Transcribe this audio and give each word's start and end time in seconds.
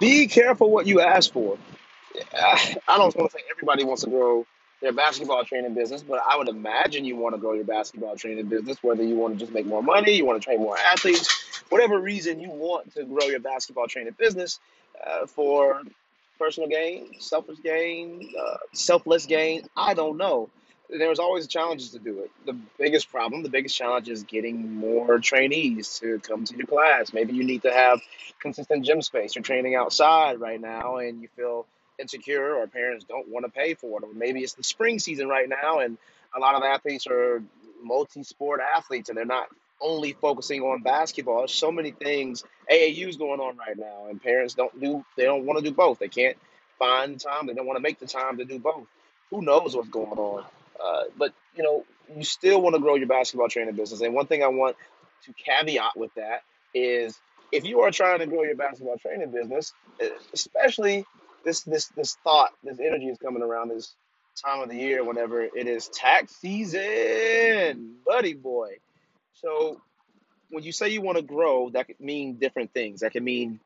be 0.00 0.26
careful 0.26 0.70
what 0.70 0.86
you 0.86 1.00
ask 1.00 1.32
for. 1.32 1.58
I 2.40 2.96
don't 2.96 3.14
want 3.16 3.32
to 3.32 3.38
say 3.38 3.44
everybody 3.50 3.84
wants 3.84 4.04
to 4.04 4.10
grow 4.10 4.46
their 4.80 4.92
basketball 4.92 5.44
training 5.44 5.74
business, 5.74 6.02
but 6.02 6.20
I 6.28 6.36
would 6.36 6.48
imagine 6.48 7.04
you 7.04 7.16
want 7.16 7.34
to 7.34 7.40
grow 7.40 7.52
your 7.52 7.64
basketball 7.64 8.16
training 8.16 8.46
business, 8.46 8.82
whether 8.82 9.02
you 9.02 9.16
want 9.16 9.34
to 9.34 9.40
just 9.40 9.52
make 9.52 9.66
more 9.66 9.82
money, 9.82 10.12
you 10.12 10.24
want 10.24 10.40
to 10.40 10.44
train 10.44 10.60
more 10.60 10.78
athletes, 10.78 11.62
whatever 11.68 11.98
reason 12.00 12.40
you 12.40 12.50
want 12.50 12.94
to 12.94 13.04
grow 13.04 13.26
your 13.26 13.40
basketball 13.40 13.86
training 13.88 14.14
business 14.18 14.60
uh, 15.06 15.26
for 15.26 15.82
personal 16.38 16.68
gain, 16.68 17.20
selfish 17.20 17.58
gain, 17.62 18.32
uh, 18.40 18.56
selfless 18.72 19.26
gain. 19.26 19.66
I 19.76 19.94
don't 19.94 20.16
know. 20.16 20.48
There's 20.90 21.18
always 21.18 21.46
challenges 21.46 21.90
to 21.90 21.98
do 21.98 22.20
it. 22.20 22.30
The 22.46 22.56
biggest 22.78 23.10
problem, 23.10 23.42
the 23.42 23.50
biggest 23.50 23.76
challenge 23.76 24.08
is 24.08 24.22
getting 24.22 24.74
more 24.74 25.18
trainees 25.18 25.98
to 25.98 26.18
come 26.20 26.44
to 26.44 26.56
your 26.56 26.66
class. 26.66 27.12
Maybe 27.12 27.34
you 27.34 27.44
need 27.44 27.62
to 27.62 27.72
have 27.72 28.00
consistent 28.40 28.86
gym 28.86 29.02
space. 29.02 29.34
You're 29.34 29.42
training 29.42 29.74
outside 29.74 30.40
right 30.40 30.60
now 30.60 30.96
and 30.96 31.20
you 31.20 31.28
feel 31.36 31.66
insecure 31.98 32.54
or 32.54 32.66
parents 32.66 33.04
don't 33.04 33.28
want 33.28 33.44
to 33.44 33.52
pay 33.52 33.74
for 33.74 34.00
it. 34.00 34.04
Or 34.04 34.14
maybe 34.14 34.40
it's 34.40 34.54
the 34.54 34.64
spring 34.64 34.98
season 34.98 35.28
right 35.28 35.48
now 35.48 35.80
and 35.80 35.98
a 36.34 36.40
lot 36.40 36.54
of 36.54 36.62
athletes 36.62 37.06
are 37.06 37.42
multi 37.82 38.22
sport 38.22 38.60
athletes 38.74 39.08
and 39.10 39.18
they're 39.18 39.24
not 39.26 39.48
only 39.80 40.12
focusing 40.12 40.62
on 40.62 40.82
basketball. 40.82 41.38
There's 41.38 41.52
so 41.52 41.70
many 41.70 41.90
things 41.90 42.44
AAU's 42.70 43.16
going 43.16 43.40
on 43.40 43.56
right 43.56 43.78
now, 43.78 44.06
and 44.08 44.22
parents 44.22 44.54
don't 44.54 44.78
do 44.80 45.04
they 45.16 45.24
don't 45.24 45.44
want 45.44 45.58
to 45.58 45.64
do 45.64 45.74
both. 45.74 45.98
They 45.98 46.08
can't 46.08 46.36
find 46.78 47.18
time. 47.18 47.46
They 47.46 47.54
don't 47.54 47.66
want 47.66 47.76
to 47.76 47.82
make 47.82 47.98
the 47.98 48.06
time 48.06 48.38
to 48.38 48.44
do 48.44 48.58
both. 48.58 48.86
Who 49.30 49.42
knows 49.42 49.76
what's 49.76 49.88
going 49.88 50.18
on? 50.18 50.44
Uh, 50.82 51.04
but 51.16 51.32
you 51.56 51.62
know, 51.62 51.84
you 52.16 52.24
still 52.24 52.60
want 52.60 52.74
to 52.74 52.80
grow 52.80 52.94
your 52.94 53.08
basketball 53.08 53.48
training 53.48 53.74
business. 53.74 54.00
And 54.00 54.14
one 54.14 54.26
thing 54.26 54.42
I 54.42 54.48
want 54.48 54.76
to 55.24 55.32
caveat 55.32 55.96
with 55.96 56.14
that 56.14 56.42
is 56.74 57.18
if 57.52 57.64
you 57.64 57.80
are 57.80 57.90
trying 57.90 58.20
to 58.20 58.26
grow 58.26 58.42
your 58.42 58.56
basketball 58.56 58.98
training 58.98 59.30
business, 59.30 59.72
especially 60.32 61.04
this 61.44 61.62
this 61.62 61.86
this 61.88 62.16
thought, 62.22 62.52
this 62.62 62.78
energy 62.78 63.06
is 63.06 63.18
coming 63.18 63.42
around 63.42 63.68
this 63.68 63.94
time 64.44 64.60
of 64.60 64.68
the 64.68 64.76
year 64.76 65.02
whenever 65.02 65.42
it 65.42 65.66
is 65.66 65.88
tax 65.88 66.36
season, 66.36 67.96
buddy 68.06 68.34
boy. 68.34 68.76
So 69.34 69.80
when 70.50 70.64
you 70.64 70.72
say 70.72 70.88
you 70.90 71.02
want 71.02 71.16
to 71.16 71.22
grow, 71.22 71.70
that 71.70 71.86
could 71.86 72.00
mean 72.00 72.34
different 72.34 72.72
things. 72.72 73.00
That 73.00 73.12
could 73.12 73.22
mean 73.22 73.60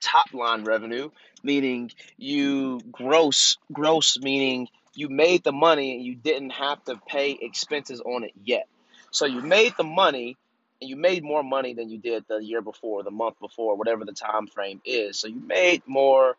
top 0.00 0.32
line 0.34 0.64
revenue, 0.64 1.10
meaning 1.42 1.90
you 2.16 2.80
gross 2.90 3.56
gross 3.72 4.18
meaning 4.18 4.68
you 4.94 5.08
made 5.08 5.44
the 5.44 5.52
money 5.52 5.94
and 5.94 6.04
you 6.04 6.14
didn't 6.14 6.50
have 6.50 6.82
to 6.84 7.00
pay 7.06 7.38
expenses 7.40 8.00
on 8.00 8.24
it 8.24 8.32
yet. 8.44 8.66
So 9.10 9.26
you 9.26 9.40
made 9.40 9.74
the 9.76 9.84
money 9.84 10.36
and 10.80 10.90
you 10.90 10.96
made 10.96 11.22
more 11.22 11.42
money 11.42 11.74
than 11.74 11.90
you 11.90 11.98
did 11.98 12.24
the 12.28 12.38
year 12.38 12.62
before, 12.62 13.02
the 13.02 13.10
month 13.10 13.38
before, 13.40 13.76
whatever 13.76 14.04
the 14.04 14.12
time 14.12 14.46
frame 14.46 14.80
is. 14.84 15.18
So 15.18 15.28
you 15.28 15.40
made 15.40 15.82
more 15.86 16.36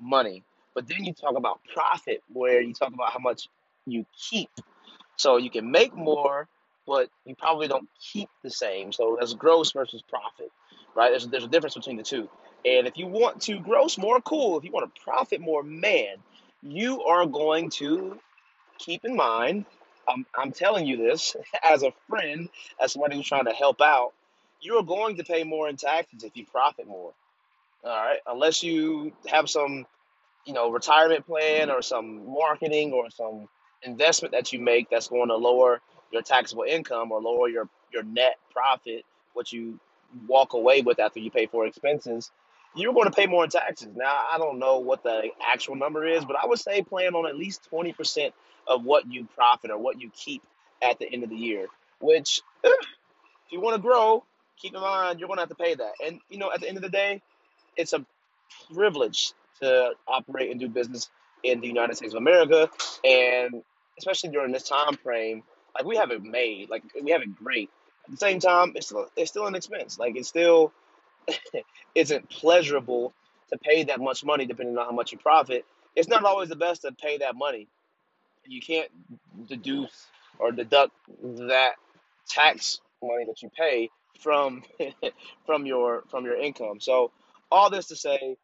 money. 0.00 0.42
But 0.74 0.88
then 0.88 1.04
you 1.04 1.14
talk 1.14 1.36
about 1.36 1.60
profit 1.72 2.22
where 2.32 2.60
you 2.60 2.74
talk 2.74 2.92
about 2.92 3.12
how 3.12 3.18
much 3.18 3.48
you 3.86 4.04
keep. 4.30 4.50
So 5.16 5.38
you 5.38 5.50
can 5.50 5.70
make 5.70 5.94
more 5.94 6.48
but 6.86 7.10
you 7.24 7.34
probably 7.34 7.68
don't 7.68 7.88
keep 8.00 8.28
the 8.42 8.50
same. 8.50 8.92
So 8.92 9.16
that's 9.18 9.34
gross 9.34 9.72
versus 9.72 10.02
profit, 10.08 10.50
right? 10.94 11.10
There's, 11.10 11.26
there's 11.26 11.44
a 11.44 11.48
difference 11.48 11.74
between 11.74 11.96
the 11.96 12.02
two. 12.02 12.28
And 12.64 12.86
if 12.86 12.96
you 12.96 13.06
want 13.06 13.42
to 13.42 13.58
gross 13.58 13.98
more, 13.98 14.20
cool. 14.20 14.58
If 14.58 14.64
you 14.64 14.70
want 14.70 14.94
to 14.94 15.00
profit 15.02 15.40
more, 15.40 15.62
man, 15.62 16.16
you 16.68 17.02
are 17.04 17.26
going 17.26 17.70
to 17.70 18.18
keep 18.78 19.04
in 19.04 19.16
mind. 19.16 19.66
I'm, 20.08 20.26
I'm 20.36 20.52
telling 20.52 20.86
you 20.86 20.96
this 20.96 21.36
as 21.64 21.82
a 21.82 21.92
friend, 22.08 22.48
as 22.80 22.92
somebody 22.92 23.16
who's 23.16 23.28
trying 23.28 23.46
to 23.46 23.52
help 23.52 23.80
out. 23.80 24.12
You 24.60 24.76
are 24.76 24.82
going 24.82 25.16
to 25.18 25.24
pay 25.24 25.44
more 25.44 25.68
in 25.68 25.76
taxes 25.76 26.24
if 26.24 26.36
you 26.36 26.46
profit 26.46 26.86
more. 26.88 27.12
All 27.84 27.90
right, 27.90 28.18
unless 28.26 28.62
you 28.62 29.12
have 29.28 29.48
some, 29.48 29.86
you 30.44 30.54
know, 30.54 30.70
retirement 30.70 31.26
plan 31.26 31.70
or 31.70 31.82
some 31.82 32.32
marketing 32.32 32.92
or 32.92 33.10
some 33.10 33.48
investment 33.82 34.32
that 34.32 34.52
you 34.52 34.60
make 34.60 34.90
that's 34.90 35.08
going 35.08 35.28
to 35.28 35.36
lower 35.36 35.80
your 36.12 36.22
taxable 36.22 36.64
income 36.64 37.12
or 37.12 37.20
lower 37.20 37.48
your 37.48 37.68
your 37.92 38.02
net 38.02 38.38
profit, 38.52 39.04
what 39.34 39.52
you 39.52 39.78
walk 40.26 40.54
away 40.54 40.82
with 40.82 40.98
after 40.98 41.20
you 41.20 41.30
pay 41.30 41.46
for 41.46 41.66
expenses, 41.66 42.30
you're 42.76 42.92
going 42.92 43.06
to 43.06 43.16
pay 43.16 43.26
more 43.26 43.42
in 43.42 43.50
taxes. 43.50 43.88
Now, 43.96 44.26
I 44.32 44.38
don't 44.38 44.58
know 44.58 44.78
what 44.78 45.02
the 45.02 45.30
actual 45.42 45.76
number 45.76 46.06
is, 46.06 46.24
but 46.24 46.36
I 46.40 46.46
would 46.46 46.58
say 46.58 46.82
plan 46.82 47.14
on 47.14 47.26
at 47.26 47.36
least 47.36 47.68
20% 47.72 48.32
of 48.68 48.84
what 48.84 49.10
you 49.10 49.26
profit 49.34 49.70
or 49.70 49.78
what 49.78 50.00
you 50.00 50.10
keep 50.14 50.42
at 50.82 50.98
the 50.98 51.10
end 51.10 51.24
of 51.24 51.30
the 51.30 51.36
year, 51.36 51.66
which 52.00 52.42
eh, 52.64 52.68
if 52.68 53.52
you 53.52 53.60
want 53.60 53.76
to 53.76 53.82
grow, 53.82 54.24
keep 54.56 54.74
in 54.74 54.80
mind 54.80 55.18
you're 55.18 55.28
going 55.28 55.38
to 55.38 55.42
have 55.42 55.48
to 55.48 55.54
pay 55.54 55.74
that. 55.74 55.92
And, 56.04 56.20
you 56.28 56.38
know, 56.38 56.52
at 56.52 56.60
the 56.60 56.68
end 56.68 56.76
of 56.76 56.82
the 56.82 56.90
day, 56.90 57.22
it's 57.76 57.92
a 57.94 58.04
privilege 58.74 59.32
to 59.60 59.92
operate 60.06 60.50
and 60.50 60.60
do 60.60 60.68
business 60.68 61.10
in 61.42 61.60
the 61.60 61.66
United 61.66 61.96
States 61.96 62.12
of 62.12 62.18
America. 62.18 62.68
And 63.04 63.62
especially 63.98 64.30
during 64.30 64.52
this 64.52 64.64
time 64.64 64.96
frame, 65.02 65.42
like 65.74 65.86
we 65.86 65.96
have 65.96 66.10
it 66.10 66.22
made, 66.22 66.68
like 66.68 66.82
we 67.02 67.10
have 67.12 67.22
it 67.22 67.34
great. 67.36 67.70
At 68.04 68.10
the 68.10 68.16
same 68.18 68.38
time, 68.38 68.72
it's 68.74 68.86
still, 68.86 69.08
it's 69.16 69.30
still 69.30 69.46
an 69.46 69.54
expense. 69.54 69.98
Like 69.98 70.16
it's 70.16 70.28
still 70.28 70.72
isn't 71.94 72.28
pleasurable 72.28 73.12
to 73.50 73.58
pay 73.58 73.84
that 73.84 74.00
much 74.00 74.24
money 74.24 74.46
depending 74.46 74.76
on 74.76 74.84
how 74.84 74.92
much 74.92 75.12
you 75.12 75.18
profit. 75.18 75.64
It's 75.94 76.08
not 76.08 76.24
always 76.24 76.48
the 76.48 76.56
best 76.56 76.82
to 76.82 76.92
pay 76.92 77.18
that 77.18 77.36
money. 77.36 77.68
You 78.44 78.60
can't 78.60 78.90
deduce 79.48 80.06
or 80.38 80.52
deduct 80.52 80.92
that 81.22 81.74
tax 82.28 82.80
money 83.02 83.24
that 83.26 83.42
you 83.42 83.50
pay 83.56 83.90
from 84.20 84.62
from 85.46 85.66
your 85.66 86.02
from 86.08 86.24
your 86.24 86.36
income. 86.36 86.80
So 86.80 87.10
all 87.50 87.70
this 87.70 87.86
to 87.88 87.96
say 87.96 88.36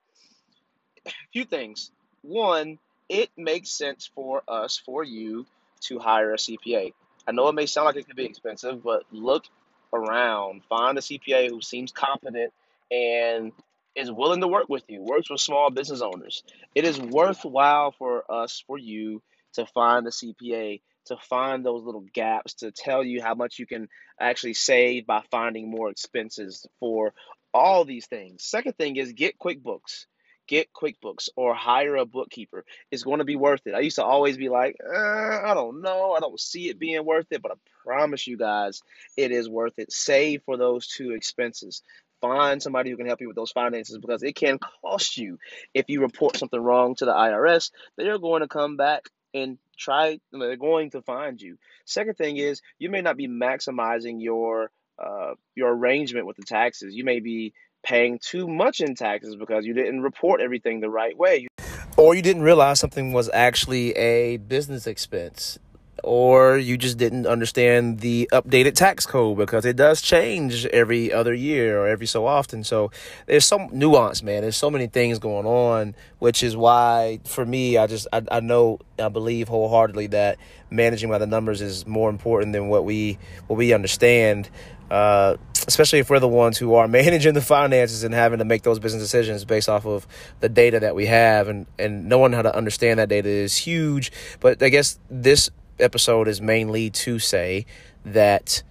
a 1.06 1.10
few 1.32 1.44
things. 1.44 1.90
One, 2.22 2.78
it 3.08 3.30
makes 3.36 3.70
sense 3.70 4.10
for 4.14 4.42
us, 4.46 4.78
for 4.78 5.02
you, 5.02 5.46
to 5.82 5.98
hire 5.98 6.32
a 6.32 6.36
CPA. 6.36 6.94
I 7.26 7.32
know 7.32 7.48
it 7.48 7.54
may 7.54 7.66
sound 7.66 7.86
like 7.86 7.96
it 7.96 8.06
could 8.06 8.16
be 8.16 8.24
expensive, 8.24 8.82
but 8.82 9.04
look 9.12 9.44
around. 9.92 10.62
Find 10.68 10.96
a 10.96 11.00
CPA 11.00 11.50
who 11.50 11.60
seems 11.60 11.92
competent 11.92 12.52
and 12.92 13.52
is 13.94 14.10
willing 14.10 14.40
to 14.40 14.48
work 14.48 14.68
with 14.68 14.84
you, 14.88 15.02
works 15.02 15.30
with 15.30 15.40
small 15.40 15.70
business 15.70 16.02
owners. 16.02 16.42
It 16.74 16.84
is 16.84 17.00
worthwhile 17.00 17.92
for 17.92 18.30
us, 18.30 18.62
for 18.66 18.78
you, 18.78 19.22
to 19.54 19.66
find 19.66 20.06
a 20.06 20.10
CPA, 20.10 20.80
to 21.06 21.16
find 21.16 21.64
those 21.64 21.82
little 21.82 22.04
gaps, 22.12 22.54
to 22.54 22.70
tell 22.70 23.02
you 23.02 23.22
how 23.22 23.34
much 23.34 23.58
you 23.58 23.66
can 23.66 23.88
actually 24.20 24.54
save 24.54 25.06
by 25.06 25.22
finding 25.30 25.70
more 25.70 25.90
expenses 25.90 26.66
for 26.80 27.12
all 27.52 27.84
these 27.84 28.06
things. 28.06 28.44
Second 28.44 28.76
thing 28.76 28.96
is 28.96 29.12
get 29.12 29.38
QuickBooks 29.38 30.06
get 30.52 30.72
QuickBooks 30.72 31.28
or 31.36 31.54
hire 31.54 31.96
a 31.96 32.04
bookkeeper. 32.04 32.64
It's 32.90 33.04
going 33.04 33.18
to 33.18 33.24
be 33.24 33.36
worth 33.36 33.62
it. 33.66 33.74
I 33.74 33.80
used 33.80 33.96
to 33.96 34.04
always 34.04 34.36
be 34.36 34.48
like, 34.48 34.76
uh, 34.84 35.40
I 35.44 35.54
don't 35.54 35.80
know. 35.80 36.12
I 36.12 36.20
don't 36.20 36.38
see 36.38 36.68
it 36.68 36.78
being 36.78 37.04
worth 37.04 37.26
it, 37.30 37.42
but 37.42 37.52
I 37.52 37.54
promise 37.84 38.26
you 38.26 38.36
guys, 38.36 38.82
it 39.16 39.30
is 39.32 39.48
worth 39.48 39.78
it. 39.78 39.92
Save 39.92 40.42
for 40.44 40.56
those 40.56 40.86
two 40.88 41.12
expenses. 41.12 41.82
Find 42.22 42.62
somebody 42.62 42.90
who 42.90 42.96
can 42.96 43.06
help 43.06 43.20
you 43.20 43.26
with 43.26 43.36
those 43.36 43.52
finances 43.52 43.98
because 43.98 44.22
it 44.22 44.34
can 44.34 44.58
cost 44.82 45.18
you 45.18 45.38
if 45.74 45.86
you 45.88 46.00
report 46.00 46.38
something 46.38 46.60
wrong 46.60 46.94
to 46.94 47.04
the 47.04 47.12
IRS. 47.12 47.70
They're 47.98 48.18
going 48.18 48.40
to 48.40 48.48
come 48.48 48.78
back 48.78 49.02
and 49.34 49.58
try, 49.78 50.18
they're 50.32 50.56
going 50.56 50.90
to 50.92 51.02
find 51.02 51.40
you. 51.40 51.58
Second 51.84 52.16
thing 52.16 52.36
is, 52.38 52.62
you 52.78 52.90
may 52.90 53.02
not 53.02 53.16
be 53.16 53.28
maximizing 53.28 54.22
your 54.22 54.70
uh, 54.98 55.34
your 55.54 55.74
arrangement 55.74 56.26
with 56.26 56.36
the 56.36 56.44
taxes. 56.44 56.94
You 56.94 57.04
may 57.04 57.20
be 57.20 57.54
paying 57.82 58.20
too 58.20 58.46
much 58.46 58.80
in 58.80 58.94
taxes 58.94 59.36
because 59.36 59.66
you 59.66 59.74
didn't 59.74 60.02
report 60.02 60.40
everything 60.40 60.80
the 60.80 60.90
right 60.90 61.16
way. 61.16 61.48
Or 61.96 62.14
you 62.14 62.22
didn't 62.22 62.42
realize 62.42 62.80
something 62.80 63.12
was 63.12 63.28
actually 63.32 63.92
a 63.92 64.36
business 64.36 64.86
expense. 64.86 65.58
Or 66.02 66.58
you 66.58 66.76
just 66.76 66.98
didn't 66.98 67.26
understand 67.26 68.00
the 68.00 68.28
updated 68.32 68.74
tax 68.74 69.06
code 69.06 69.38
because 69.38 69.64
it 69.64 69.76
does 69.76 70.02
change 70.02 70.66
every 70.66 71.12
other 71.12 71.32
year 71.32 71.80
or 71.80 71.86
every 71.86 72.06
so 72.06 72.26
often. 72.26 72.64
So 72.64 72.90
there's 73.26 73.44
some 73.44 73.68
nuance, 73.72 74.22
man. 74.22 74.42
There's 74.42 74.56
so 74.56 74.70
many 74.70 74.88
things 74.88 75.20
going 75.20 75.46
on, 75.46 75.94
which 76.18 76.42
is 76.42 76.56
why, 76.56 77.20
for 77.24 77.46
me, 77.46 77.78
I 77.78 77.86
just 77.86 78.08
I, 78.12 78.22
I 78.30 78.40
know 78.40 78.80
I 78.98 79.08
believe 79.10 79.48
wholeheartedly 79.48 80.08
that 80.08 80.38
managing 80.70 81.08
by 81.08 81.18
the 81.18 81.26
numbers 81.26 81.60
is 81.60 81.86
more 81.86 82.10
important 82.10 82.52
than 82.52 82.68
what 82.68 82.84
we 82.84 83.18
what 83.46 83.56
we 83.56 83.72
understand. 83.72 84.50
Uh, 84.90 85.36
especially 85.66 86.00
if 86.00 86.10
we're 86.10 86.18
the 86.18 86.28
ones 86.28 86.58
who 86.58 86.74
are 86.74 86.88
managing 87.02 87.34
the 87.34 87.40
finances 87.40 88.04
and 88.04 88.14
having 88.14 88.38
to 88.38 88.44
make 88.44 88.62
those 88.62 88.78
business 88.78 89.02
decisions 89.02 89.44
based 89.44 89.68
off 89.68 89.86
of 89.86 90.06
the 90.40 90.48
data 90.48 90.80
that 90.80 90.94
we 90.94 91.06
have 91.06 91.48
and, 91.48 91.66
and 91.78 92.08
knowing 92.08 92.32
how 92.32 92.42
to 92.42 92.54
understand 92.54 92.98
that 92.98 93.08
data 93.08 93.28
is 93.28 93.56
huge. 93.56 94.12
But 94.40 94.62
I 94.62 94.68
guess 94.68 94.98
this 95.08 95.50
episode 95.78 96.28
is 96.28 96.40
mainly 96.40 96.90
to 96.90 97.18
say 97.18 97.66
that 98.04 98.62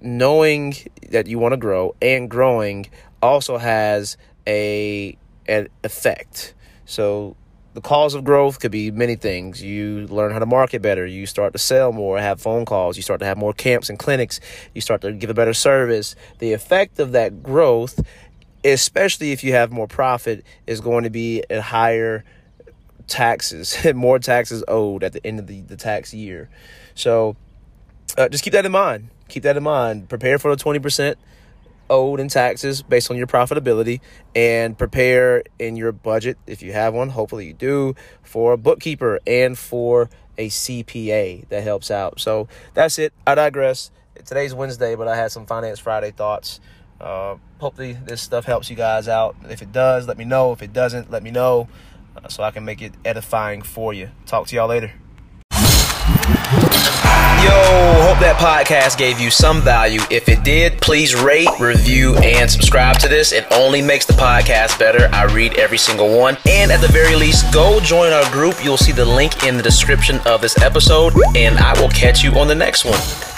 knowing 0.00 0.74
that 1.10 1.26
you 1.26 1.38
want 1.38 1.52
to 1.52 1.56
grow 1.56 1.94
and 2.02 2.30
growing 2.30 2.86
also 3.22 3.58
has 3.58 4.16
a 4.46 5.16
an 5.48 5.68
effect. 5.84 6.54
So 6.84 7.36
the 7.74 7.80
cause 7.80 8.14
of 8.14 8.24
growth 8.24 8.58
could 8.58 8.72
be 8.72 8.90
many 8.90 9.16
things. 9.16 9.62
You 9.62 10.06
learn 10.08 10.32
how 10.32 10.38
to 10.38 10.46
market 10.46 10.82
better. 10.82 11.06
You 11.06 11.26
start 11.26 11.52
to 11.52 11.58
sell 11.58 11.92
more, 11.92 12.18
have 12.18 12.40
phone 12.40 12.64
calls. 12.64 12.96
You 12.96 13.02
start 13.02 13.20
to 13.20 13.26
have 13.26 13.36
more 13.36 13.52
camps 13.52 13.90
and 13.90 13.98
clinics. 13.98 14.40
You 14.74 14.80
start 14.80 15.02
to 15.02 15.12
give 15.12 15.30
a 15.30 15.34
better 15.34 15.54
service. 15.54 16.16
The 16.38 16.52
effect 16.52 16.98
of 16.98 17.12
that 17.12 17.42
growth 17.42 18.00
especially 18.72 19.32
if 19.32 19.44
you 19.44 19.52
have 19.52 19.70
more 19.70 19.86
profit, 19.86 20.44
is 20.66 20.80
going 20.80 21.04
to 21.04 21.10
be 21.10 21.42
a 21.50 21.60
higher 21.60 22.24
taxes, 23.06 23.76
more 23.94 24.18
taxes 24.18 24.64
owed 24.68 25.04
at 25.04 25.12
the 25.12 25.24
end 25.26 25.38
of 25.38 25.46
the, 25.46 25.60
the 25.62 25.76
tax 25.76 26.12
year. 26.12 26.48
So 26.94 27.36
uh, 28.16 28.28
just 28.28 28.44
keep 28.44 28.52
that 28.52 28.66
in 28.66 28.72
mind. 28.72 29.10
Keep 29.28 29.42
that 29.44 29.56
in 29.56 29.62
mind. 29.62 30.08
Prepare 30.08 30.38
for 30.38 30.54
the 30.54 30.62
20% 30.62 31.16
owed 31.88 32.20
in 32.20 32.28
taxes 32.28 32.82
based 32.82 33.10
on 33.10 33.16
your 33.16 33.26
profitability 33.26 34.00
and 34.34 34.76
prepare 34.76 35.42
in 35.58 35.76
your 35.76 35.92
budget, 35.92 36.36
if 36.46 36.62
you 36.62 36.72
have 36.72 36.94
one, 36.94 37.10
hopefully 37.10 37.46
you 37.46 37.52
do, 37.52 37.94
for 38.22 38.52
a 38.52 38.56
bookkeeper 38.56 39.20
and 39.26 39.58
for 39.58 40.10
a 40.38 40.48
CPA 40.48 41.48
that 41.48 41.62
helps 41.62 41.90
out. 41.90 42.20
So 42.20 42.48
that's 42.74 42.98
it. 42.98 43.12
I 43.26 43.34
digress. 43.34 43.90
Today's 44.24 44.54
Wednesday, 44.54 44.94
but 44.94 45.08
I 45.08 45.16
had 45.16 45.30
some 45.30 45.46
Finance 45.46 45.78
Friday 45.78 46.10
thoughts. 46.10 46.60
Uh, 47.00 47.36
hopefully, 47.58 47.92
this 47.92 48.22
stuff 48.22 48.44
helps 48.44 48.70
you 48.70 48.76
guys 48.76 49.08
out. 49.08 49.36
If 49.48 49.62
it 49.62 49.72
does, 49.72 50.08
let 50.08 50.16
me 50.16 50.24
know. 50.24 50.52
If 50.52 50.62
it 50.62 50.72
doesn't, 50.72 51.10
let 51.10 51.22
me 51.22 51.30
know 51.30 51.68
uh, 52.16 52.28
so 52.28 52.42
I 52.42 52.50
can 52.50 52.64
make 52.64 52.82
it 52.82 52.92
edifying 53.04 53.62
for 53.62 53.92
you. 53.92 54.10
Talk 54.26 54.46
to 54.48 54.56
y'all 54.56 54.68
later. 54.68 54.92
Yo, 57.46 57.52
hope 58.02 58.18
that 58.18 58.36
podcast 58.38 58.98
gave 58.98 59.20
you 59.20 59.30
some 59.30 59.60
value. 59.60 60.00
If 60.10 60.28
it 60.28 60.42
did, 60.42 60.80
please 60.80 61.14
rate, 61.14 61.48
review, 61.60 62.16
and 62.16 62.50
subscribe 62.50 62.98
to 63.00 63.08
this. 63.08 63.32
It 63.32 63.46
only 63.52 63.82
makes 63.82 64.06
the 64.06 64.14
podcast 64.14 64.78
better. 64.78 65.08
I 65.12 65.24
read 65.24 65.58
every 65.58 65.78
single 65.78 66.16
one. 66.18 66.36
And 66.48 66.72
at 66.72 66.80
the 66.80 66.88
very 66.88 67.14
least, 67.14 67.52
go 67.52 67.78
join 67.80 68.12
our 68.12 68.28
group. 68.32 68.64
You'll 68.64 68.78
see 68.78 68.92
the 68.92 69.04
link 69.04 69.44
in 69.44 69.56
the 69.56 69.62
description 69.62 70.18
of 70.26 70.40
this 70.40 70.60
episode, 70.62 71.12
and 71.36 71.58
I 71.58 71.78
will 71.80 71.90
catch 71.90 72.24
you 72.24 72.32
on 72.32 72.48
the 72.48 72.54
next 72.54 72.84
one. 72.84 73.35